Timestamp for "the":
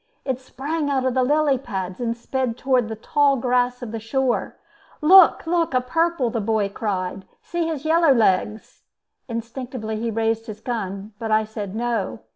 1.13-1.21, 2.89-2.95, 3.91-3.99, 6.31-6.41